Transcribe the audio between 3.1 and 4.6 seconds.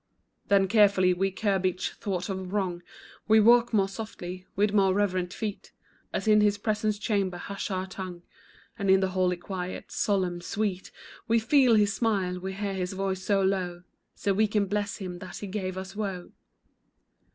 We walk more softly,